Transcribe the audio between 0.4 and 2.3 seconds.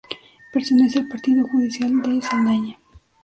Pertenece al partido judicial de